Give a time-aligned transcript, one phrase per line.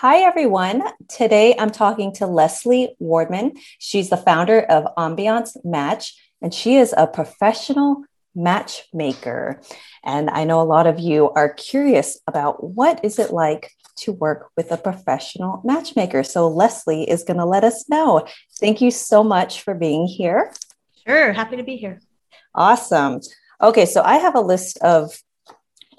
[0.00, 0.82] Hi, everyone.
[1.10, 3.58] Today I'm talking to Leslie Wardman.
[3.78, 9.60] She's the founder of Ambiance Match, and she is a professional matchmaker.
[10.02, 14.12] And I know a lot of you are curious about what is it like to
[14.12, 16.24] work with a professional matchmaker.
[16.24, 18.26] So Leslie is going to let us know.
[18.58, 20.50] Thank you so much for being here.
[21.06, 22.00] Sure, happy to be here.
[22.54, 23.20] Awesome.
[23.60, 25.12] Okay, so I have a list of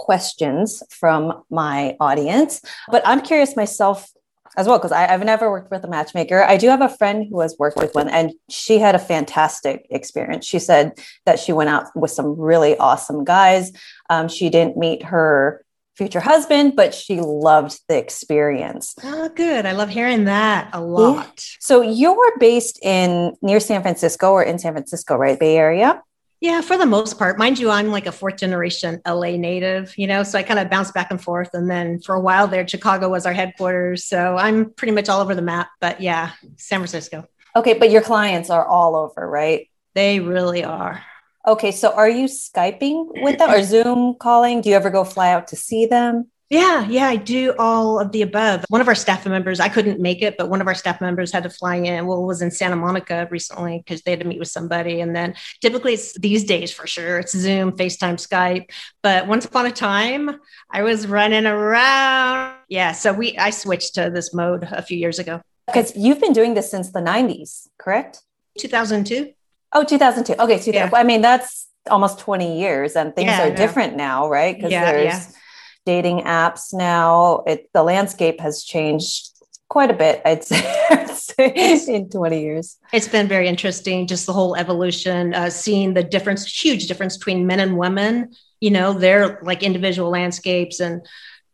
[0.02, 2.60] questions from my audience,
[2.90, 4.10] but I'm curious myself
[4.58, 6.44] as well because I've never worked with a matchmaker.
[6.44, 9.86] I do have a friend who has worked with one, and she had a fantastic
[9.90, 10.46] experience.
[10.46, 13.72] She said that she went out with some really awesome guys.
[14.10, 15.64] Um, she didn't meet her
[15.96, 18.96] future husband, but she loved the experience.
[19.04, 19.66] Oh, good.
[19.66, 21.34] I love hearing that a lot.
[21.38, 21.58] Yeah.
[21.60, 25.40] So you're based in near San Francisco or in San Francisco, right?
[25.40, 26.02] Bay Area?
[26.42, 27.38] Yeah, for the most part.
[27.38, 30.72] Mind you, I'm like a fourth generation LA native, you know, so I kind of
[30.72, 31.52] bounce back and forth.
[31.54, 34.06] And then for a while there, Chicago was our headquarters.
[34.06, 35.70] So I'm pretty much all over the map.
[35.80, 37.28] But yeah, San Francisco.
[37.56, 39.70] Okay, but your clients are all over, right?
[39.94, 41.04] They really are.
[41.46, 44.62] Okay, so are you Skyping with them or Zoom calling?
[44.62, 46.32] Do you ever go fly out to see them?
[46.52, 48.66] Yeah, yeah, I do all of the above.
[48.68, 51.32] One of our staff members, I couldn't make it, but one of our staff members
[51.32, 52.06] had to fly in.
[52.08, 55.00] Well, was in Santa Monica recently because they had to meet with somebody.
[55.00, 57.20] And then typically it's these days for sure.
[57.20, 58.70] It's Zoom, FaceTime, Skype.
[59.02, 62.58] But once upon a time, I was running around.
[62.68, 65.40] Yeah, so we I switched to this mode a few years ago.
[65.68, 68.24] Because you've been doing this since the 90s, correct?
[68.60, 69.32] 2002.
[69.72, 70.34] Oh, 2002.
[70.38, 70.90] Okay, so yeah.
[70.94, 74.54] I mean that's almost 20 years and things yeah, are different now, right?
[74.58, 75.38] Because yeah, there's yeah
[75.86, 77.44] dating apps now.
[77.48, 79.30] It the landscape has changed
[79.70, 80.44] quite a bit, I'd
[81.14, 82.78] say, in 20 years.
[82.92, 87.48] It's been very interesting, just the whole evolution, uh, seeing the difference, huge difference between
[87.48, 88.34] men and women.
[88.60, 91.06] You know, they're like individual landscapes, and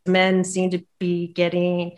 [0.08, 1.98] men seem to be getting,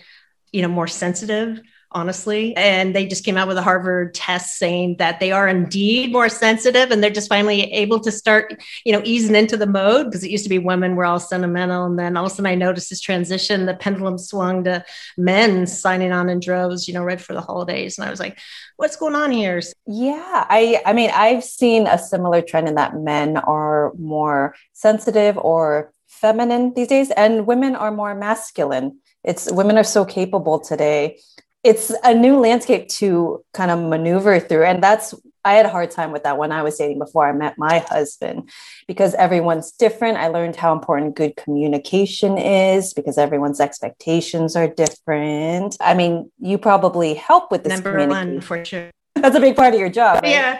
[0.51, 1.61] you know, more sensitive
[1.91, 2.55] honestly.
[2.55, 6.29] And they just came out with a Harvard test saying that they are indeed more
[6.29, 10.23] sensitive and they're just finally able to start, you know, easing into the mode because
[10.23, 11.85] it used to be women were all sentimental.
[11.85, 14.85] And then all of a sudden I noticed this transition, the pendulum swung to
[15.17, 17.97] men signing on in droves, you know, right for the holidays.
[17.97, 18.39] And I was like,
[18.77, 19.61] what's going on here?
[19.87, 20.45] Yeah.
[20.49, 25.91] I I mean, I've seen a similar trend in that men are more sensitive or
[26.07, 31.17] feminine these days and women are more masculine it's women are so capable today
[31.63, 34.63] it's a new landscape to kind of maneuver through.
[34.65, 35.13] And that's
[35.45, 37.79] i had a hard time with that when i was dating before i met my
[37.87, 38.49] husband
[38.87, 40.17] because everyone's different.
[40.17, 45.77] I learned how important good communication is because everyone's expectations are different.
[45.79, 48.91] I mean you probably help with this number one for sure.
[49.15, 50.31] That's a big part of your job right?
[50.31, 50.59] yeah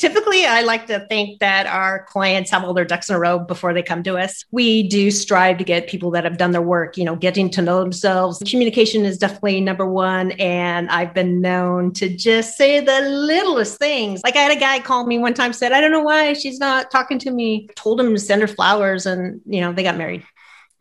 [0.00, 3.38] typically i like to think that our clients have all their ducks in a row
[3.38, 4.44] before they come to us.
[4.50, 7.62] We do strive to get people that have done their work you know getting to
[7.62, 8.42] know themselves.
[8.46, 14.22] Communication is definitely number one and i've been known to just say the littlest things.
[14.24, 16.58] Like i had a guy call me one time said i don't know why she's
[16.58, 17.68] not talking to me.
[17.76, 20.24] Told him to send her flowers and you know they got married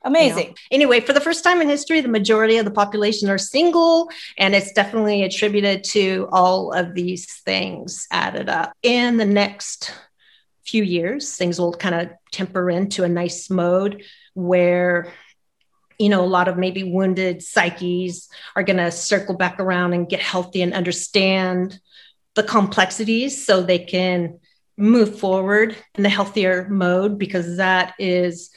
[0.04, 0.46] Amazing.
[0.46, 0.56] You know?
[0.72, 4.56] Anyway, for the first time in history, the majority of the population are single, and
[4.56, 8.74] it's definitely attributed to all of these things added up.
[8.82, 9.94] In the next
[10.66, 15.12] few years, things will kind of temper into a nice mode where
[16.00, 20.08] you know, a lot of maybe wounded psyches are going to circle back around and
[20.08, 21.78] get healthy and understand
[22.36, 24.40] the complexities so they can
[24.78, 28.50] move forward in the healthier mode because that is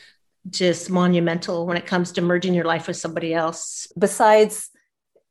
[0.51, 3.87] just monumental when it comes to merging your life with somebody else.
[3.99, 4.71] Besides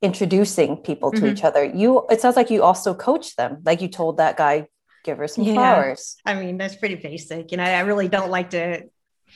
[0.02, 1.28] introducing people to mm-hmm.
[1.28, 3.62] each other, you it sounds like you also coach them.
[3.66, 4.68] Like you told that guy,
[5.04, 5.54] give her some yeah.
[5.54, 6.18] flowers.
[6.26, 7.52] I mean, that's pretty basic.
[7.52, 8.84] You know, I really don't like to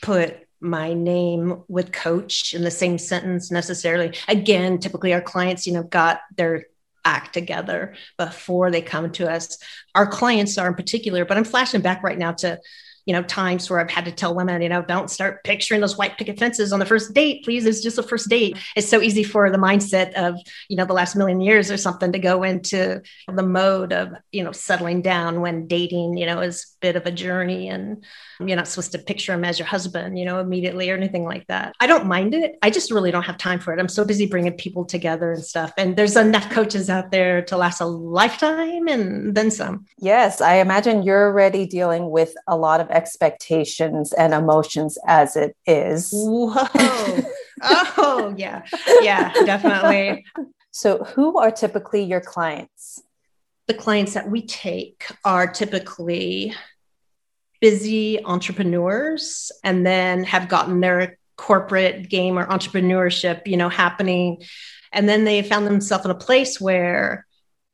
[0.02, 4.18] put my name with coach in the same sentence necessarily.
[4.28, 6.66] Again, typically our clients, you know, got their
[7.04, 9.58] act together before they come to us.
[9.94, 12.60] Our clients are in particular, but I'm flashing back right now to
[13.06, 15.98] you know, times where I've had to tell women, you know, don't start picturing those
[15.98, 17.66] white picket fences on the first date, please.
[17.66, 18.58] It's just a first date.
[18.76, 20.40] It's so easy for the mindset of,
[20.70, 23.02] you know, the last million years or something to go into
[23.32, 27.06] the mode of, you know, settling down when dating, you know, is a bit of
[27.06, 28.04] a journey and
[28.40, 31.46] you're not supposed to picture him as your husband, you know, immediately or anything like
[31.48, 31.74] that.
[31.80, 32.58] I don't mind it.
[32.62, 33.80] I just really don't have time for it.
[33.80, 35.72] I'm so busy bringing people together and stuff.
[35.78, 39.86] And there's enough coaches out there to last a lifetime and then some.
[40.00, 40.42] Yes.
[40.42, 46.10] I imagine you're already dealing with a lot of expectations and emotions as it is.
[46.14, 46.54] Whoa.
[47.62, 48.64] oh, yeah.
[49.02, 50.26] Yeah, definitely.
[50.72, 53.02] So, who are typically your clients?
[53.68, 56.54] The clients that we take are typically
[57.62, 64.44] busy entrepreneurs and then have gotten their corporate game or entrepreneurship, you know, happening.
[64.92, 67.25] And then they found themselves in a place where,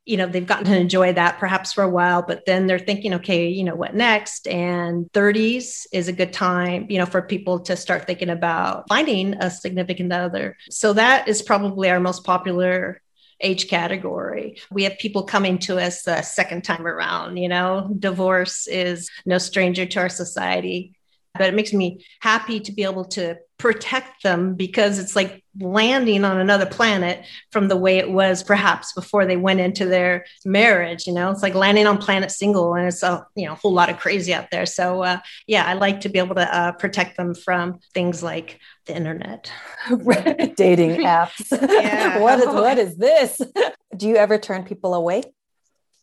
[0.04, 3.14] you know, they've gotten to enjoy that perhaps for a while, but then they're thinking,
[3.14, 4.48] okay, you know, what next?
[4.48, 9.34] And 30s is a good time, you know, for people to start thinking about finding
[9.34, 10.56] a significant other.
[10.70, 13.00] So that is probably our most popular
[13.40, 14.56] age category.
[14.70, 19.38] We have people coming to us a second time around, you know, divorce is no
[19.38, 20.94] stranger to our society
[21.34, 26.24] but it makes me happy to be able to protect them because it's like landing
[26.24, 31.06] on another planet from the way it was perhaps before they went into their marriage
[31.06, 31.30] you know?
[31.30, 33.98] It's like landing on planet single and it's a you know a whole lot of
[33.98, 34.66] crazy out there.
[34.66, 38.58] So uh, yeah i like to be able to uh, protect them from things like
[38.86, 39.52] the internet.
[40.56, 41.50] Dating apps.
[42.20, 43.40] What is what is this?
[43.96, 45.22] Do you ever turn people away?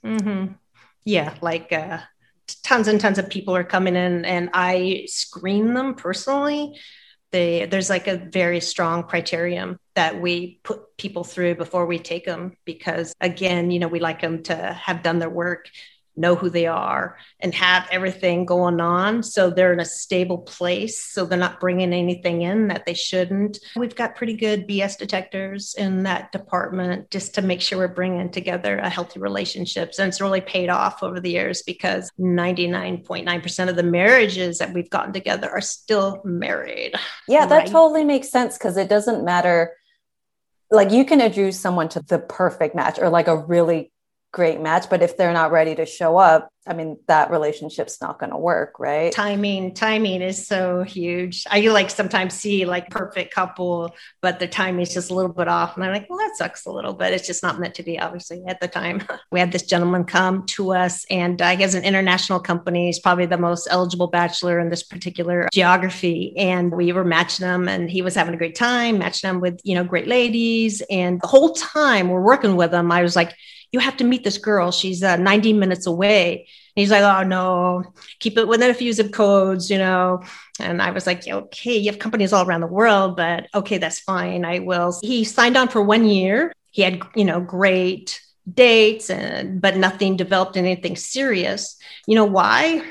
[0.06, 0.54] Mm-hmm.
[1.04, 2.00] yeah like uh
[2.56, 6.80] tons and tons of people are coming in and I screen them personally.
[7.32, 12.26] They, there's like a very strong criterion that we put people through before we take
[12.26, 15.70] them because again you know we like them to have done their work
[16.20, 19.24] know who they are and have everything going on.
[19.24, 21.04] So they're in a stable place.
[21.04, 23.60] So they're not bringing anything in that they shouldn't.
[23.76, 28.32] We've got pretty good bs detectors in that department just to make sure we're bringing
[28.32, 30.00] together a healthy relationships.
[30.00, 34.90] And it's really paid off over the years because 99.9% of the marriages that we've
[34.90, 36.94] gotten together are still married.
[37.28, 37.68] Yeah that right?
[37.68, 39.74] totally makes sense because it doesn't matter.
[40.72, 43.92] Like you can introduce someone to the perfect match or like a really
[44.32, 48.20] great match but if they're not ready to show up i mean that relationship's not
[48.20, 49.12] going to work right?
[49.12, 51.46] Timing timing is so huge.
[51.50, 55.48] I like sometimes see like perfect couple but the timing is just a little bit
[55.48, 57.14] off and i'm like well that sucks a little bit.
[57.14, 59.04] It's just not meant to be obviously at the time.
[59.32, 62.88] We had this gentleman come to us and uh, he has an international company.
[62.88, 67.68] He's probably the most eligible bachelor in this particular geography and we were matching them
[67.68, 71.22] and he was having a great time matching them with you know great ladies and
[71.22, 73.36] the whole time we're working with him i was like
[73.72, 74.72] you have to meet this girl.
[74.72, 76.38] She's uh, 90 minutes away.
[76.40, 77.84] And he's like, oh, no,
[78.20, 80.24] keep it within a few zip codes, you know.
[80.60, 84.00] And I was like, okay, you have companies all around the world, but okay, that's
[84.00, 84.46] fine.
[84.46, 84.98] I will.
[85.02, 86.54] He signed on for one year.
[86.72, 88.22] He had, you know, great
[88.52, 91.78] dates and but nothing developed anything serious.
[92.08, 92.84] You know why?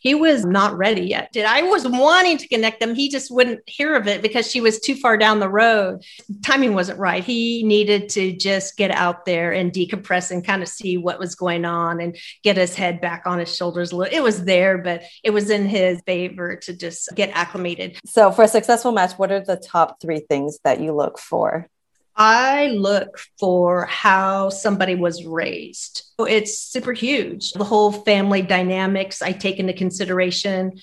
[0.00, 1.32] He was not ready yet.
[1.32, 2.94] Did I was wanting to connect them.
[2.94, 6.04] He just wouldn't hear of it because she was too far down the road.
[6.42, 7.24] Timing wasn't right.
[7.24, 11.34] He needed to just get out there and decompress and kind of see what was
[11.34, 14.14] going on and get his head back on his shoulders a little.
[14.14, 17.98] It was there, but it was in his favor to just get acclimated.
[18.04, 21.68] So for a successful match, what are the top three things that you look for?
[22.16, 26.04] I look for how somebody was raised.
[26.18, 27.52] It's super huge.
[27.52, 30.80] The whole family dynamics I take into consideration.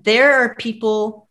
[0.00, 1.28] There are people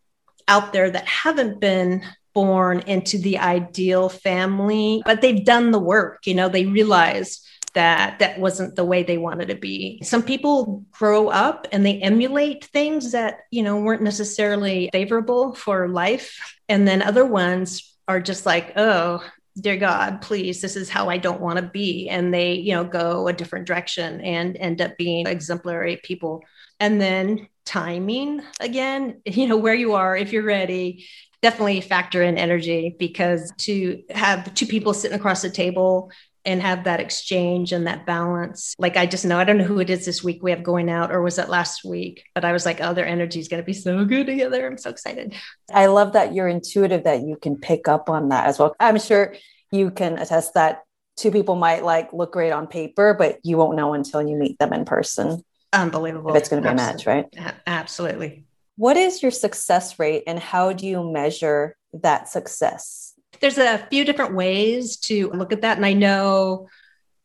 [0.48, 2.02] out there that haven't been
[2.34, 6.26] born into the ideal family, but they've done the work.
[6.26, 10.00] You know, they realize that that wasn't the way they wanted to be.
[10.02, 15.88] Some people grow up and they emulate things that, you know, weren't necessarily favorable for
[15.88, 16.56] life.
[16.68, 19.22] And then other ones are just like, oh,
[19.60, 22.08] dear god please this is how i don't want to be.
[22.08, 26.42] And they you know go a different direction and end up being exemplary people.
[26.80, 31.06] And then timing again you know where you are if you're ready
[31.42, 36.10] definitely factor in energy because to have two people sitting across the table
[36.44, 38.74] and have that exchange and that balance.
[38.78, 40.90] Like I just know, I don't know who it is this week we have going
[40.90, 42.24] out, or was it last week?
[42.34, 44.66] But I was like, oh, their energy is going to be so good together.
[44.66, 45.34] I'm so excited.
[45.72, 48.74] I love that you're intuitive that you can pick up on that as well.
[48.80, 49.34] I'm sure
[49.70, 50.82] you can attest that
[51.16, 54.58] two people might like look great on paper, but you won't know until you meet
[54.58, 55.42] them in person.
[55.72, 56.30] Unbelievable.
[56.30, 57.12] If it's going to be Absolutely.
[57.12, 57.60] a match, right?
[57.66, 58.44] Absolutely.
[58.76, 63.14] What is your success rate and how do you measure that success?
[63.42, 65.76] There's a few different ways to look at that.
[65.76, 66.68] And I know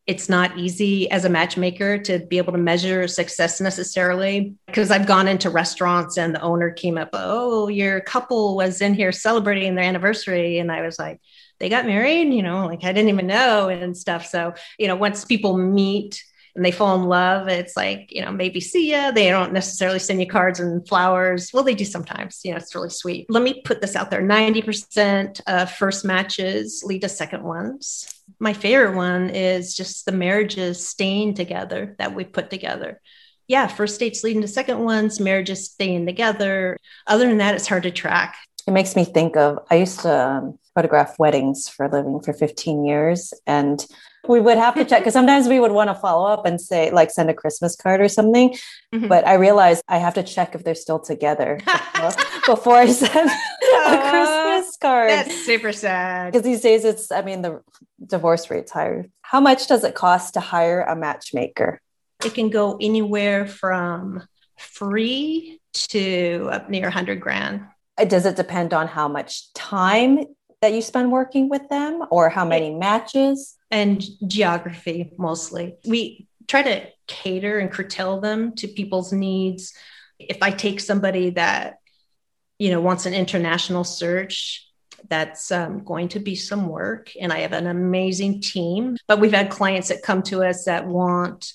[0.07, 5.05] it's not easy as a matchmaker to be able to measure success necessarily because I've
[5.05, 9.75] gone into restaurants and the owner came up, oh, your couple was in here celebrating
[9.75, 10.59] their anniversary.
[10.59, 11.19] And I was like,
[11.59, 14.25] they got married, you know, like I didn't even know and stuff.
[14.25, 16.24] So, you know, once people meet,
[16.57, 19.11] and they fall in love, it's like, you know, maybe see ya.
[19.11, 21.51] They don't necessarily send you cards and flowers.
[21.53, 23.27] Well, they do sometimes, you know, it's really sweet.
[23.29, 28.07] Let me put this out there 90% of first matches lead to second ones.
[28.39, 32.99] My favorite one is just the marriages staying together that we put together
[33.47, 36.77] yeah, first dates leading to second ones, marriages staying together.
[37.07, 38.35] Other than that, it's hard to track.
[38.67, 42.33] It makes me think of I used to um, photograph weddings for a living for
[42.33, 43.33] 15 years.
[43.47, 43.83] And
[44.27, 46.91] we would have to check because sometimes we would want to follow up and say,
[46.91, 48.55] like, send a Christmas card or something.
[48.93, 49.07] Mm-hmm.
[49.07, 52.12] But I realized I have to check if they're still together before,
[52.46, 55.10] before I send a Christmas card.
[55.10, 56.31] That's super sad.
[56.31, 57.62] Because these days it's, I mean, the
[58.05, 59.07] divorce rate's higher.
[59.22, 61.81] How much does it cost to hire a matchmaker?
[62.24, 64.24] It can go anywhere from
[64.57, 67.62] free to up near 100 grand.
[68.07, 70.19] Does it depend on how much time
[70.61, 73.55] that you spend working with them or how many matches?
[73.69, 75.75] And geography mostly.
[75.85, 79.73] We try to cater and curtail them to people's needs.
[80.19, 81.79] If I take somebody that,
[82.57, 84.67] you know, wants an international search,
[85.09, 87.11] that's um, going to be some work.
[87.19, 88.97] And I have an amazing team.
[89.07, 91.53] But we've had clients that come to us that want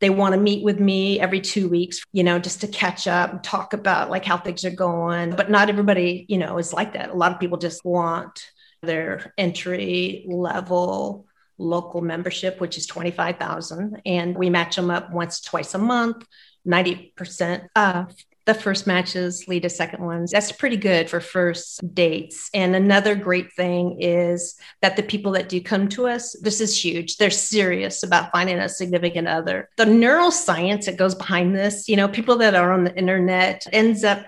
[0.00, 3.30] they want to meet with me every two weeks you know just to catch up
[3.30, 5.30] and talk about like how things are going.
[5.30, 7.10] But not everybody you know is like that.
[7.10, 8.46] A lot of people just want
[8.82, 11.26] their entry level
[11.58, 16.22] local membership which is 25000 and we match them up once twice a month
[16.66, 18.14] 90% off
[18.46, 20.30] the first matches lead to second ones.
[20.30, 22.48] That's pretty good for first dates.
[22.54, 26.82] And another great thing is that the people that do come to us, this is
[26.82, 27.16] huge.
[27.16, 29.68] They're serious about finding a significant other.
[29.76, 34.04] The neuroscience that goes behind this, you know, people that are on the internet ends
[34.04, 34.24] up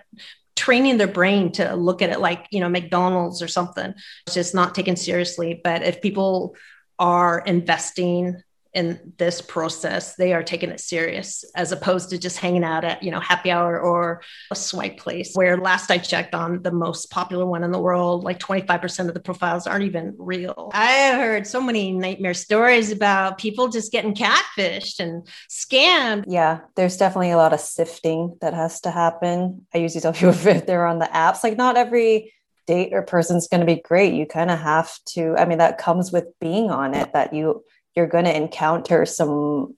[0.56, 3.94] training their brain to look at it like, you know, McDonald's or something.
[4.26, 5.60] It's just not taken seriously.
[5.62, 6.56] But if people
[6.98, 8.42] are investing
[8.74, 13.02] in this process they are taking it serious as opposed to just hanging out at
[13.02, 14.20] you know happy hour or
[14.50, 18.24] a swipe place where last i checked on the most popular one in the world
[18.24, 20.70] like 25% of the profiles aren't even real.
[20.74, 26.24] I've heard so many nightmare stories about people just getting catfished and scammed.
[26.28, 29.66] Yeah there's definitely a lot of sifting that has to happen.
[29.74, 32.34] I usually tell people if they're on the apps like not every
[32.66, 34.12] date or person's going to be great.
[34.12, 37.64] You kind of have to i mean that comes with being on it that you
[37.98, 39.74] you're going to encounter some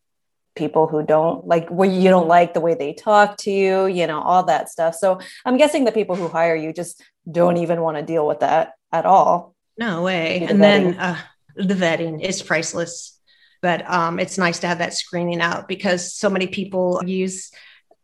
[0.55, 4.07] people who don't like where you don't like the way they talk to you you
[4.07, 4.95] know all that stuff.
[4.95, 8.41] So i'm guessing the people who hire you just don't even want to deal with
[8.41, 9.55] that at all.
[9.79, 10.47] No way.
[10.49, 11.19] And then uh,
[11.57, 13.19] the vetting is priceless.
[13.63, 17.51] But um, it's nice to have that screening out because so many people use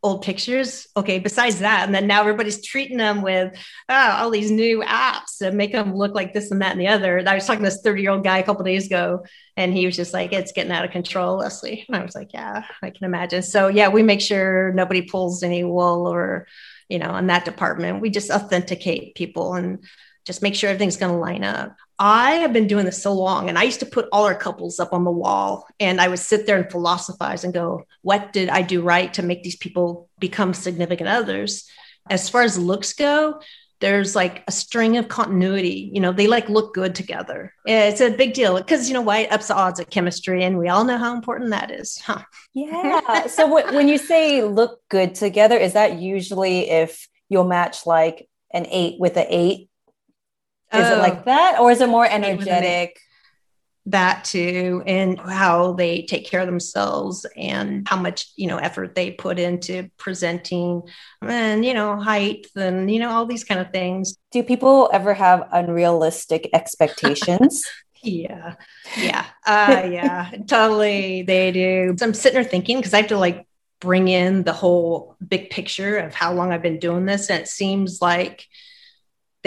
[0.03, 0.87] old pictures.
[0.95, 3.53] Okay, besides that, and then now everybody's treating them with
[3.89, 6.87] oh, all these new apps that make them look like this and that and the
[6.87, 7.23] other.
[7.27, 9.25] I was talking to this 30 year old guy a couple days ago,
[9.55, 11.85] and he was just like, it's getting out of control, Leslie.
[11.87, 13.41] And I was like, yeah, I can imagine.
[13.41, 16.47] So, yeah, we make sure nobody pulls any wool or,
[16.89, 18.01] you know, in that department.
[18.01, 19.83] We just authenticate people and
[20.27, 21.75] just make sure everything's going to line up.
[21.97, 24.79] I have been doing this so long, and I used to put all our couples
[24.79, 28.49] up on the wall, and I would sit there and philosophize and go, What did
[28.49, 31.67] I do right to make these people become significant others?
[32.09, 33.39] As far as looks go,
[33.79, 35.89] there's like a string of continuity.
[35.93, 37.53] You know, they like look good together.
[37.65, 40.59] It's a big deal because, you know, why it ups the odds of chemistry, and
[40.59, 41.97] we all know how important that is.
[41.99, 42.23] Huh?
[42.53, 43.27] Yeah.
[43.27, 48.27] so w- when you say look good together, is that usually if you'll match like
[48.51, 49.69] an eight with an eight
[50.73, 52.99] is oh, it like that, or is it more energetic?
[53.85, 58.95] That too, and how they take care of themselves, and how much you know effort
[58.95, 60.81] they put into presenting,
[61.21, 64.17] and you know height, and you know all these kind of things.
[64.33, 67.63] Do people ever have unrealistic expectations?
[68.03, 68.55] yeah,
[68.97, 71.21] yeah, uh, yeah, totally.
[71.21, 71.95] They do.
[71.97, 73.47] So I'm sitting there thinking because I have to like
[73.79, 77.47] bring in the whole big picture of how long I've been doing this, and it
[77.47, 78.45] seems like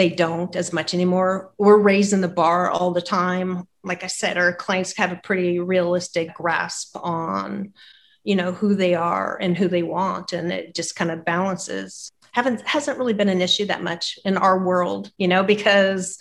[0.01, 1.51] they don't as much anymore.
[1.59, 3.67] We're raising the bar all the time.
[3.83, 7.73] Like I said, our clients have a pretty realistic grasp on,
[8.23, 12.11] you know, who they are and who they want, and it just kind of balances.
[12.31, 16.17] Haven't hasn't really been an issue that much in our world, you know, because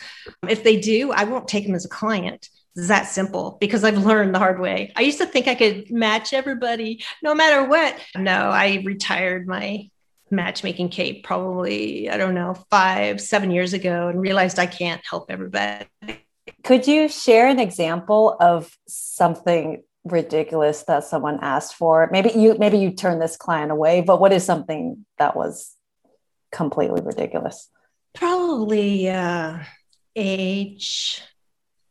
[0.46, 2.50] if they do, I won't take them as a client.
[2.76, 4.92] It's that simple because I've learned the hard way.
[4.94, 7.96] I used to think I could match everybody no matter what.
[8.14, 9.88] No, I retired my
[10.30, 15.30] matchmaking cape probably, I don't know, five, seven years ago and realized I can't help
[15.30, 15.86] everybody.
[16.64, 22.08] Could you share an example of something ridiculous that someone asked for?
[22.10, 25.74] Maybe you maybe you turn this client away, but what is something that was
[26.52, 27.68] completely ridiculous?
[28.14, 29.58] Probably uh,
[30.16, 31.22] age.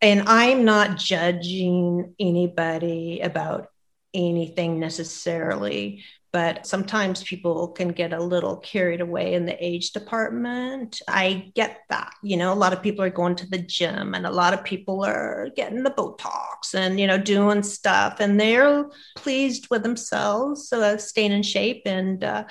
[0.01, 3.67] And I'm not judging anybody about
[4.13, 11.01] anything necessarily, but sometimes people can get a little carried away in the age department.
[11.07, 12.13] I get that.
[12.21, 14.63] You know, a lot of people are going to the gym and a lot of
[14.63, 20.69] people are getting the Botox and, you know, doing stuff and they're pleased with themselves,
[20.69, 21.83] so staying in shape.
[21.85, 22.43] And, uh,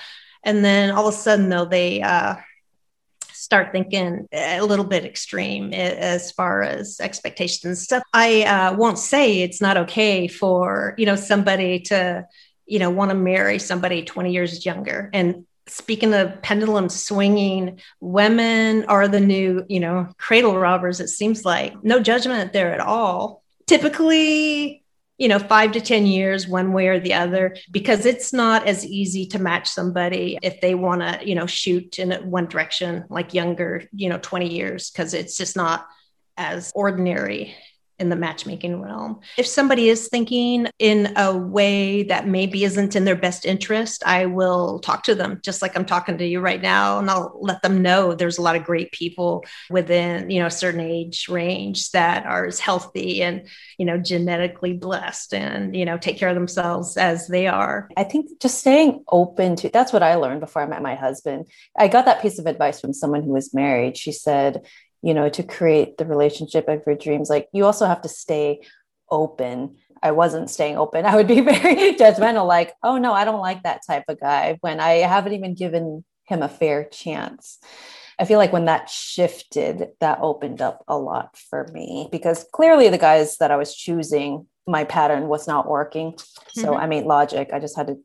[0.43, 2.35] and then all of a sudden, though, they, uh,
[3.31, 8.03] start thinking a little bit extreme as far as expectations and stuff.
[8.13, 12.27] I uh, won't say it's not okay for you know somebody to
[12.69, 18.85] you know want to marry somebody 20 years younger and speaking of pendulum swinging, women
[18.85, 21.73] are the new, you know, cradle robbers, it seems like.
[21.83, 23.43] No judgment there at all.
[23.67, 24.83] Typically,
[25.17, 28.85] you know, five to 10 years, one way or the other, because it's not as
[28.85, 33.33] easy to match somebody if they want to, you know, shoot in one direction, like
[33.33, 35.85] younger, you know, 20 years, because it's just not
[36.37, 37.53] as ordinary
[37.99, 39.19] in the matchmaking realm.
[39.37, 44.25] If somebody is thinking in a way that maybe isn't in their best interest, I
[44.25, 47.61] will talk to them just like I'm talking to you right now and I'll let
[47.61, 51.91] them know there's a lot of great people within, you know, a certain age range
[51.91, 56.35] that are as healthy and, you know, genetically blessed and, you know, take care of
[56.35, 57.89] themselves as they are.
[57.97, 61.45] I think just staying open to that's what I learned before I met my husband.
[61.77, 63.97] I got that piece of advice from someone who was married.
[63.97, 64.65] She said,
[65.01, 68.61] you know, to create the relationship of your dreams, like you also have to stay
[69.09, 69.77] open.
[70.01, 71.05] I wasn't staying open.
[71.05, 74.57] I would be very judgmental, like, oh no, I don't like that type of guy
[74.61, 77.59] when I haven't even given him a fair chance.
[78.19, 82.89] I feel like when that shifted, that opened up a lot for me because clearly
[82.89, 86.17] the guys that I was choosing, my pattern was not working.
[86.51, 86.81] So mm-hmm.
[86.81, 87.51] I made logic.
[87.53, 87.97] I just had to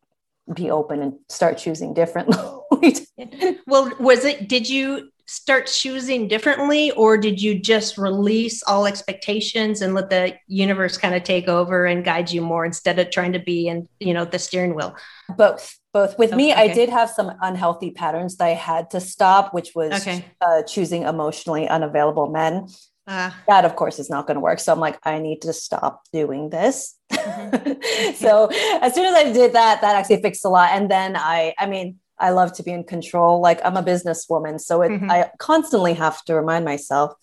[0.53, 2.37] be open and start choosing differently.
[3.67, 9.81] well, was it, did you start choosing differently or did you just release all expectations
[9.81, 13.33] and let the universe kind of take over and guide you more instead of trying
[13.33, 14.95] to be in you know the steering wheel?
[15.37, 16.19] Both both.
[16.19, 19.93] With me i did have some unhealthy patterns that i had to stop which was
[20.02, 20.25] okay.
[20.40, 22.69] uh, choosing emotionally unavailable men.
[23.07, 24.59] Uh, that of course is not going to work.
[24.61, 26.97] So i'm like i need to stop doing this.
[27.12, 28.14] Mm-hmm.
[28.14, 28.50] so
[28.83, 30.71] as soon as i did that that actually fixed a lot.
[30.73, 33.40] And then i i mean I love to be in control.
[33.40, 35.11] Like I'm a businesswoman, so it, mm-hmm.
[35.11, 37.14] I constantly have to remind myself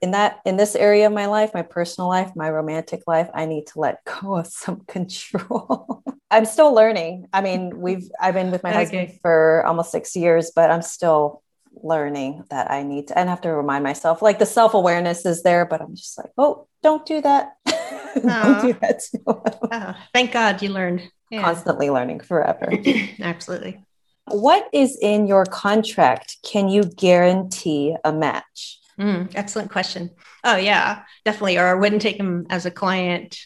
[0.00, 3.46] in that in this area of my life, my personal life, my romantic life, I
[3.46, 6.02] need to let go of some control.
[6.30, 7.26] I'm still learning.
[7.32, 8.78] I mean, we've I've been with my okay.
[8.78, 11.42] husband for almost 6 years, but I'm still
[11.82, 15.64] learning that I need to and have to remind myself like the self-awareness is there,
[15.64, 17.56] but I'm just like, "Oh, don't do that."
[18.14, 19.02] don't do that.
[19.26, 21.02] oh, thank God you learned.
[21.30, 21.42] Yeah.
[21.42, 22.72] Constantly learning forever.
[23.20, 23.84] Absolutely.
[24.30, 26.38] What is in your contract?
[26.42, 28.78] Can you guarantee a match?
[28.98, 30.10] Mm, excellent question.
[30.44, 31.58] Oh, yeah, definitely.
[31.58, 33.38] Or I wouldn't take them as a client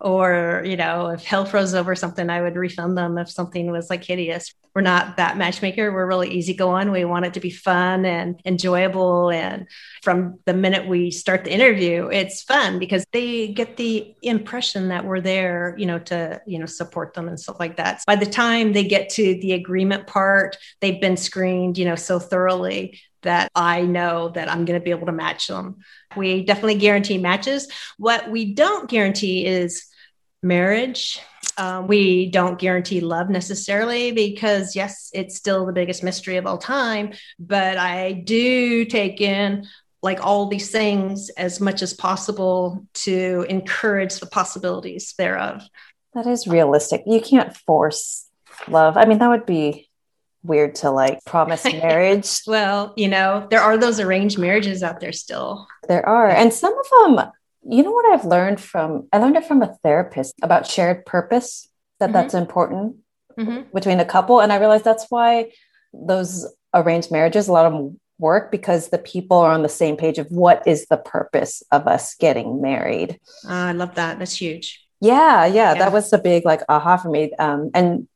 [0.00, 3.90] or you know if hell froze over something i would refund them if something was
[3.90, 4.54] like hideous.
[4.74, 5.90] We're not that matchmaker.
[5.90, 6.90] We're really easygoing.
[6.90, 9.30] We want it to be fun and enjoyable.
[9.30, 9.66] And
[10.02, 15.06] from the minute we start the interview it's fun because they get the impression that
[15.06, 18.00] we're there you know to you know support them and stuff like that.
[18.00, 21.96] So by the time they get to the agreement part they've been screened you know
[21.96, 25.76] so thoroughly that I know that I'm going to be able to match them.
[26.16, 27.68] We definitely guarantee matches.
[27.98, 29.86] What we don't guarantee is
[30.42, 31.20] marriage.
[31.58, 36.58] Um, we don't guarantee love necessarily because, yes, it's still the biggest mystery of all
[36.58, 37.12] time.
[37.38, 39.66] But I do take in
[40.02, 45.62] like all these things as much as possible to encourage the possibilities thereof.
[46.14, 47.02] That is realistic.
[47.06, 48.26] You can't force
[48.68, 48.96] love.
[48.96, 49.85] I mean, that would be
[50.46, 52.40] weird to like promise marriage.
[52.46, 55.66] well, you know, there are those arranged marriages out there still.
[55.88, 56.28] There are.
[56.28, 57.32] And some of them,
[57.68, 61.68] you know what I've learned from I learned it from a therapist about shared purpose
[61.98, 62.12] that mm-hmm.
[62.12, 62.96] that's important
[63.38, 63.62] mm-hmm.
[63.74, 65.50] between a couple and I realized that's why
[65.92, 69.96] those arranged marriages a lot of them work because the people are on the same
[69.96, 73.20] page of what is the purpose of us getting married.
[73.44, 74.18] Uh, I love that.
[74.18, 74.82] That's huge.
[75.00, 77.32] Yeah, yeah, yeah, that was a big like aha for me.
[77.38, 78.08] Um, and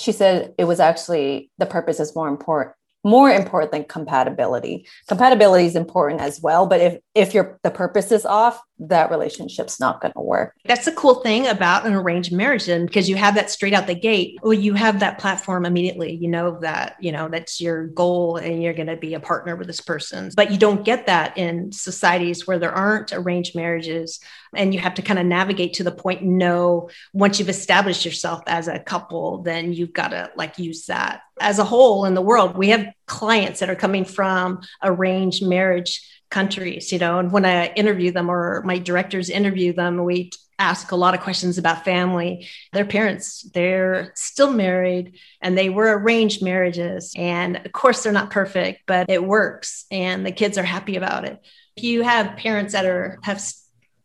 [0.00, 4.86] she said it was actually the purpose is more important more important than compatibility.
[5.08, 9.78] Compatibility is important as well, but if if your the purpose is off, that relationship's
[9.78, 10.54] not going to work.
[10.64, 13.86] That's the cool thing about an arranged marriage and because you have that straight out
[13.86, 14.38] the gate.
[14.42, 16.14] Well, you have that platform immediately.
[16.14, 19.56] You know that, you know, that's your goal and you're going to be a partner
[19.56, 20.30] with this person.
[20.34, 24.20] But you don't get that in societies where there aren't arranged marriages
[24.54, 28.42] and you have to kind of navigate to the point no once you've established yourself
[28.46, 31.22] as a couple, then you've got to like use that.
[31.40, 36.06] As a whole in the world, we have clients that are coming from arranged marriage
[36.30, 40.92] countries, you know, and when I interview them or my directors interview them, we ask
[40.92, 42.46] a lot of questions about family.
[42.72, 47.12] Their parents, they're still married and they were arranged marriages.
[47.16, 51.24] And of course, they're not perfect, but it works and the kids are happy about
[51.24, 51.40] it.
[51.76, 53.42] If you have parents that are, have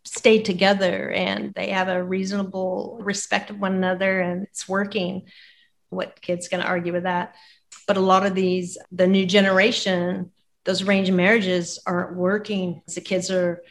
[0.05, 5.23] stayed together and they have a reasonable respect of one another and it's working,
[5.89, 7.35] what kid's going to argue with that?
[7.85, 10.31] But a lot of these, the new generation,
[10.65, 12.81] those arranged marriages aren't working.
[12.93, 13.61] The kids are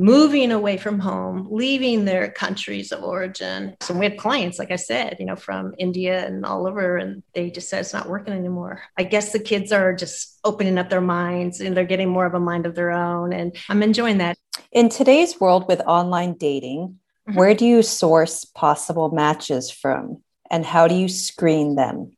[0.00, 3.76] moving away from home, leaving their countries of origin.
[3.82, 7.22] So we have clients, like I said, you know, from India and all over, and
[7.34, 8.82] they just said it's not working anymore.
[8.96, 12.32] I guess the kids are just opening up their minds and they're getting more of
[12.32, 13.34] a mind of their own.
[13.34, 14.38] And I'm enjoying that.
[14.72, 17.38] In today's world with online dating, mm-hmm.
[17.38, 22.12] where do you source possible matches from and how do you screen them?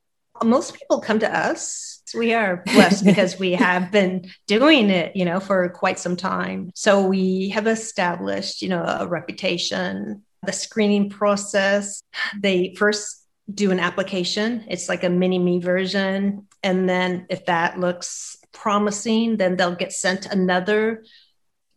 [0.45, 5.25] Most people come to us we are blessed because we have been doing it, you
[5.25, 6.71] know, for quite some time.
[6.75, 12.03] So we have established, you know, a reputation, the screening process.
[12.39, 14.65] They first do an application.
[14.69, 16.47] It's like a mini me version.
[16.63, 21.05] And then if that looks promising, then they'll get sent another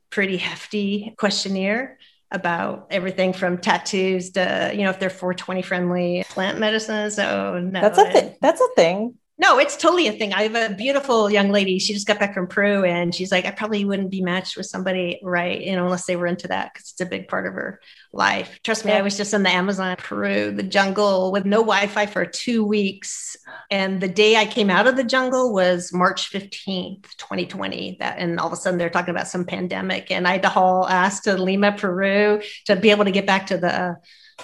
[0.09, 1.97] pretty hefty questionnaire
[2.31, 7.15] about everything from tattoos to you know if they're 420 friendly plant medicines.
[7.15, 10.33] so no that's a th- that's a thing no, it's totally a thing.
[10.33, 11.77] I have a beautiful young lady.
[11.77, 14.65] She just got back from Peru and she's like, I probably wouldn't be matched with
[14.65, 15.59] somebody, right?
[15.59, 17.81] You know, unless they were into that because it's a big part of her
[18.13, 18.59] life.
[18.63, 22.05] Trust me, I was just in the Amazon, Peru, the jungle with no Wi Fi
[22.05, 23.35] for two weeks.
[23.69, 27.97] And the day I came out of the jungle was March 15th, 2020.
[27.99, 30.11] That, and all of a sudden they're talking about some pandemic.
[30.11, 33.47] And I had to haul ass to Lima, Peru to be able to get back
[33.47, 33.97] to the,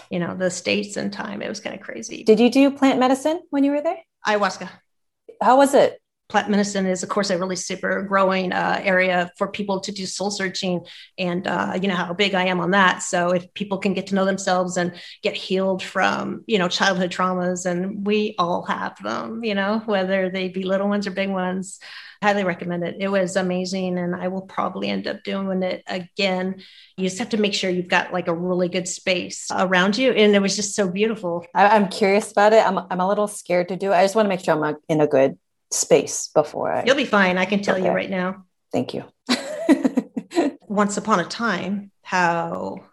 [0.09, 1.41] you know, the States in time.
[1.41, 2.25] It was kind of crazy.
[2.25, 3.99] Did you do plant medicine when you were there?
[4.25, 4.69] Ayahuasca.
[5.41, 6.00] How was it?
[6.31, 10.05] Plant medicine is, of course, a really super growing uh, area for people to do
[10.05, 10.85] soul searching.
[11.17, 13.03] And uh, you know how big I am on that.
[13.03, 17.11] So if people can get to know themselves and get healed from, you know, childhood
[17.11, 21.29] traumas, and we all have them, you know, whether they be little ones or big
[21.29, 21.81] ones,
[22.21, 22.95] highly recommend it.
[22.97, 26.63] It was amazing, and I will probably end up doing it again.
[26.95, 30.11] You just have to make sure you've got like a really good space around you,
[30.11, 31.45] and it was just so beautiful.
[31.53, 32.65] I, am curious about it.
[32.65, 33.95] I'm I'm a little scared to do it.
[33.95, 35.37] I just want to make sure I'm in a good
[35.71, 36.83] space before I.
[36.85, 37.37] You'll be fine.
[37.37, 37.85] I can tell okay.
[37.85, 38.45] you right now.
[38.71, 39.05] Thank you.
[40.61, 42.83] Once upon a time, how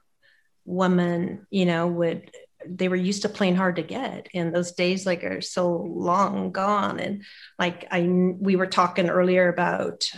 [0.64, 2.30] women, you know, would
[2.66, 6.50] they were used to playing hard to get and those days like are so long
[6.50, 7.22] gone and
[7.58, 10.10] like i we were talking earlier about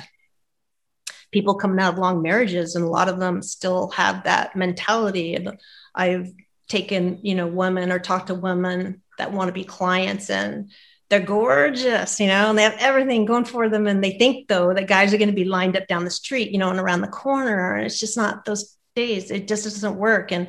[1.31, 5.35] people coming out of long marriages and a lot of them still have that mentality
[5.35, 5.61] and
[5.95, 6.33] i've
[6.69, 10.71] taken you know women or talked to women that want to be clients and
[11.11, 13.87] they're gorgeous, you know, and they have everything going for them.
[13.87, 16.53] And they think though that guys are going to be lined up down the street,
[16.53, 17.75] you know, and around the corner.
[17.75, 19.31] And it's just not those days.
[19.31, 20.31] It just doesn't work.
[20.31, 20.49] And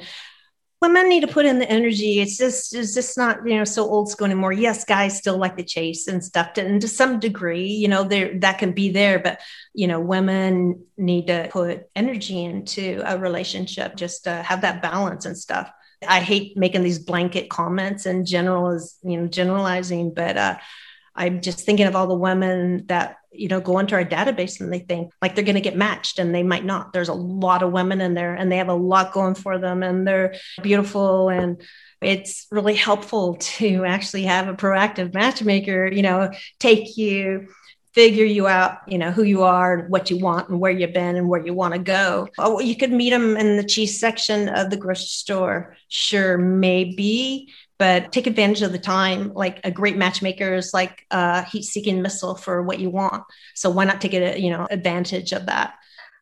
[0.82, 2.20] women need to put in the energy.
[2.20, 4.52] It's just it's just not you know so old school anymore.
[4.52, 8.38] Yes, guys still like the chase and stuff, and to some degree, you know, there
[8.40, 9.40] that can be there, but
[9.74, 15.26] you know, women need to put energy into a relationship, just to have that balance
[15.26, 15.72] and stuff.
[16.08, 20.58] I hate making these blanket comments and general is you know generalizing, but uh,
[21.16, 24.72] I'm just thinking of all the women that you know go into our database and
[24.72, 26.94] they think like they're going to get matched and they might not.
[26.94, 29.84] There's a lot of women in there and they have a lot going for them
[29.84, 31.62] and they're beautiful and
[32.02, 37.48] it's really helpful to actually have a proactive matchmaker you know take you
[37.94, 40.94] figure you out you know who you are and what you want and where you've
[40.94, 44.00] been and where you want to go oh, you could meet them in the cheese
[44.00, 47.50] section of the grocery store sure maybe
[47.82, 49.34] but take advantage of the time.
[49.34, 53.24] Like a great matchmaker is like a heat-seeking missile for what you want.
[53.56, 55.74] So why not take it, you know, advantage of that?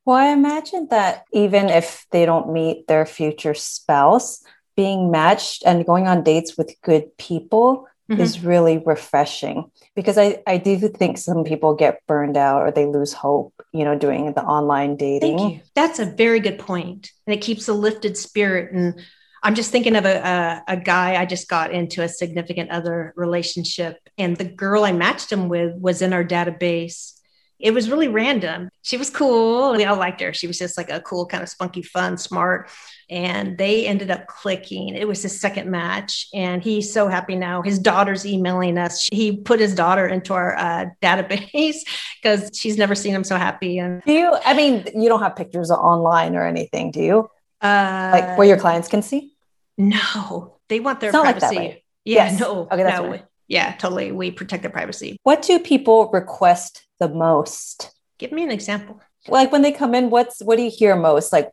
[0.05, 4.41] Well, I imagine that even if they don't meet their future spouse,
[4.77, 8.22] being matched and going on dates with good people mm-hmm.
[8.22, 12.86] is really refreshing because I, I do think some people get burned out or they
[12.86, 15.38] lose hope, you know, doing the online dating.
[15.38, 15.62] Thank you.
[15.76, 17.12] That's a very good point.
[17.28, 19.00] And it keeps a lifted spirit and
[19.41, 23.13] I'm just thinking of a, a, a, guy I just got into a significant other
[23.15, 27.13] relationship, and the girl I matched him with was in our database.
[27.60, 28.69] It was really random.
[28.84, 29.74] She was cool.
[29.74, 30.34] We all liked her.
[30.34, 32.69] She was just like a cool, kind of spunky, fun, smart.
[33.10, 34.95] And they ended up clicking.
[34.95, 36.28] It was his second match.
[36.34, 37.62] And he's so happy now.
[37.62, 39.08] His daughter's emailing us.
[39.12, 41.80] He put his daughter into our uh, database
[42.22, 43.78] because she's never seen him so happy.
[43.78, 47.30] And do you, I mean, you don't have pictures online or anything, do you?
[47.62, 49.34] Uh, like where your clients can see?
[49.78, 51.56] No, they want their privacy.
[51.56, 52.39] Like yeah, yes.
[52.39, 54.12] no, okay, that's no, yeah, totally.
[54.12, 55.17] We protect their privacy.
[55.23, 57.91] What do people request the most?
[58.19, 59.01] Give me an example.
[59.27, 61.33] Like when they come in, what's what do you hear most?
[61.33, 61.49] Like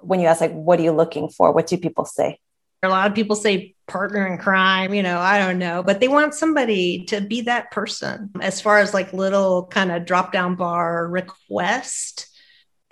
[0.00, 1.52] when you ask, like, what are you looking for?
[1.52, 2.38] What do people say?
[2.82, 6.06] A lot of people say partner in crime, you know, I don't know, but they
[6.06, 8.30] want somebody to be that person.
[8.40, 12.28] As far as like little kind of drop down bar request,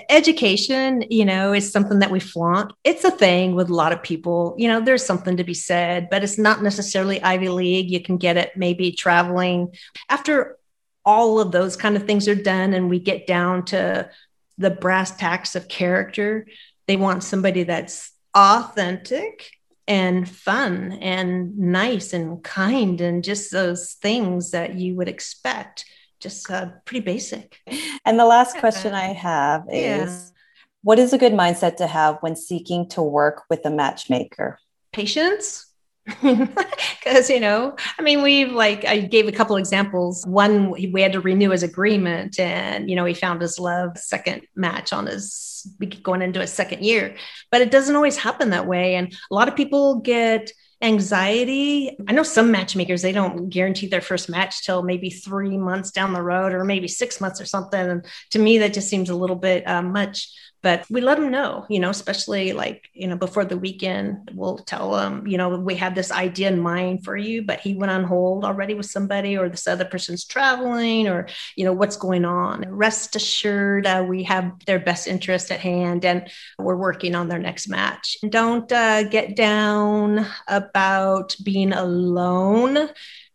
[0.09, 2.73] education, you know, is something that we flaunt.
[2.85, 4.55] It's a thing with a lot of people.
[4.59, 7.90] You know, there's something to be said, but it's not necessarily Ivy League.
[7.90, 9.75] You can get it maybe traveling.
[10.09, 10.59] After
[11.05, 14.11] all of those kind of things are done and we get down to
[14.59, 16.47] the brass tacks of character,
[16.87, 19.51] They want somebody that's authentic
[19.88, 25.85] and fun and nice and kind and just those things that you would expect.
[26.21, 27.59] Just uh, pretty basic.
[28.05, 30.41] And the last question I have is yeah.
[30.83, 34.59] what is a good mindset to have when seeking to work with a matchmaker?
[34.93, 35.67] Patience
[36.23, 41.13] because you know i mean we've like i gave a couple examples one we had
[41.13, 45.67] to renew his agreement and you know he found his love second match on his
[46.05, 47.17] going into a second year
[47.51, 51.97] but it doesn't always happen that way and a lot of people get anxiety.
[52.07, 56.12] I know some matchmakers they don't guarantee their first match till maybe three months down
[56.12, 57.81] the road or maybe six months or something.
[57.81, 60.31] And to me that just seems a little bit uh, much
[60.62, 64.59] but we let them know you know especially like you know before the weekend we'll
[64.59, 67.90] tell them you know we have this idea in mind for you but he went
[67.90, 72.25] on hold already with somebody or this other person's traveling or you know what's going
[72.25, 72.64] on.
[72.69, 77.38] Rest assured uh, we have their best interest at hand and we're working on their
[77.38, 78.16] next match.
[78.29, 82.88] Don't uh, get down about being alone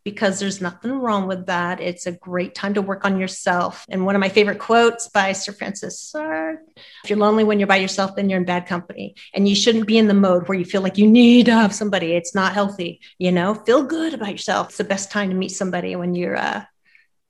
[0.03, 1.79] because there's nothing wrong with that.
[1.79, 3.85] It's a great time to work on yourself.
[3.89, 6.57] And one of my favorite quotes by Sir Francis Sartre
[7.03, 9.15] if you're lonely when you're by yourself, then you're in bad company.
[9.33, 11.73] And you shouldn't be in the mode where you feel like you need to have
[11.73, 12.13] somebody.
[12.13, 13.01] It's not healthy.
[13.17, 14.69] You know, feel good about yourself.
[14.69, 16.63] It's the best time to meet somebody when you're, uh,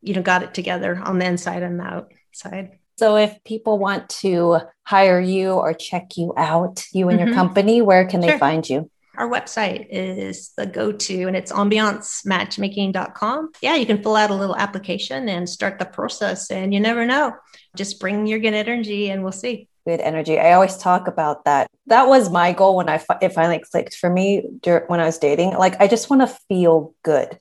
[0.01, 2.79] you know, got it together on the inside and the outside.
[2.97, 7.29] So if people want to hire you or check you out, you and mm-hmm.
[7.29, 8.31] your company, where can sure.
[8.31, 8.89] they find you?
[9.21, 13.51] Our website is the go-to and it's ambiancematchmaking.com.
[13.61, 17.05] Yeah, you can fill out a little application and start the process and you never
[17.05, 17.35] know.
[17.75, 19.67] Just bring your good energy and we'll see.
[19.85, 20.39] Good energy.
[20.39, 21.69] I always talk about that.
[21.85, 25.05] That was my goal when I fi- it finally clicked for me during, when I
[25.05, 25.51] was dating.
[25.51, 27.37] Like I just want to feel good.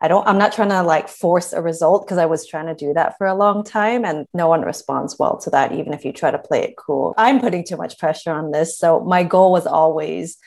[0.00, 2.74] I don't, I'm not trying to like force a result because I was trying to
[2.74, 6.06] do that for a long time and no one responds well to that, even if
[6.06, 7.12] you try to play it cool.
[7.18, 8.78] I'm putting too much pressure on this.
[8.78, 10.38] So my goal was always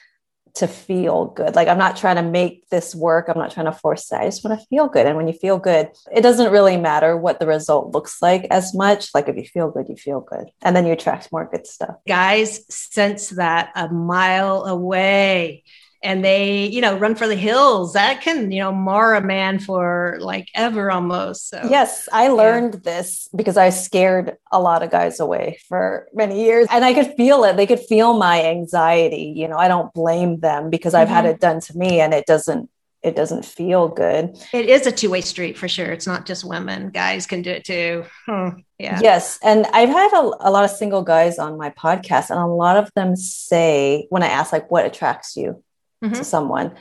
[0.55, 1.55] to feel good.
[1.55, 3.27] Like I'm not trying to make this work.
[3.27, 4.15] I'm not trying to force it.
[4.15, 5.05] I just want to feel good.
[5.05, 8.73] And when you feel good, it doesn't really matter what the result looks like as
[8.73, 9.09] much.
[9.13, 10.51] Like if you feel good, you feel good.
[10.61, 11.95] And then you attract more good stuff.
[12.07, 15.63] Guys sense that a mile away
[16.03, 17.93] and they, you know, run for the hills.
[17.93, 21.49] That can, you know, mar a man for like ever almost.
[21.49, 22.79] So, yes, I learned yeah.
[22.83, 27.13] this because I scared a lot of guys away for many years and I could
[27.15, 27.55] feel it.
[27.55, 29.33] They could feel my anxiety.
[29.35, 31.15] You know, I don't blame them because I've mm-hmm.
[31.15, 32.69] had it done to me and it doesn't
[33.03, 34.37] it doesn't feel good.
[34.53, 35.91] It is a two-way street for sure.
[35.91, 36.91] It's not just women.
[36.91, 38.05] Guys can do it too.
[38.27, 38.49] Hmm.
[38.77, 38.99] Yeah.
[39.01, 39.39] Yes.
[39.43, 42.77] And I've had a, a, lot of single guys on my podcast, and a lot
[42.77, 45.63] of them say, when I ask, like, what attracts you?
[46.03, 46.13] Mm-hmm.
[46.13, 46.75] to someone.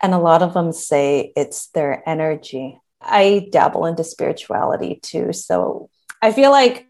[0.00, 2.78] And a lot of them say it's their energy.
[3.00, 5.32] I dabble into spirituality too.
[5.32, 6.86] So I feel like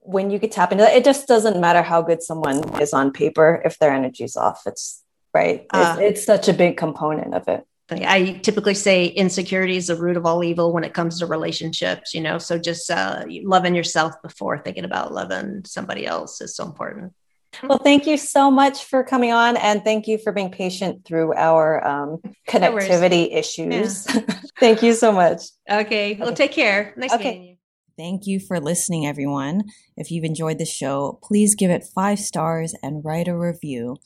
[0.00, 3.12] when you get tap into that, it just doesn't matter how good someone is on
[3.12, 4.62] paper if their energy's off.
[4.66, 5.66] It's right.
[5.70, 7.64] Uh, it's, it's such a big component of it.
[7.90, 12.14] I typically say insecurity is the root of all evil when it comes to relationships,
[12.14, 12.38] you know.
[12.38, 17.12] So just uh, loving yourself before thinking about loving somebody else is so important.
[17.62, 21.34] Well, thank you so much for coming on and thank you for being patient through
[21.34, 24.06] our um, connectivity no issues.
[24.12, 24.20] Yeah.
[24.60, 25.42] thank you so much.
[25.70, 26.14] Okay.
[26.14, 26.94] Well, take care.
[26.96, 27.30] Nice okay.
[27.30, 27.56] meeting you.
[27.96, 29.62] Thank you for listening, everyone.
[29.96, 33.98] If you've enjoyed the show, please give it five stars and write a review.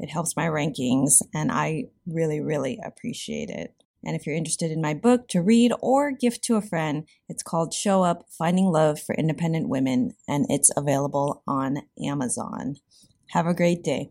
[0.00, 3.72] It helps my rankings, and I really, really appreciate it.
[4.04, 7.42] And if you're interested in my book to read or gift to a friend, it's
[7.42, 12.76] called Show Up Finding Love for Independent Women, and it's available on Amazon.
[13.28, 14.10] Have a great day.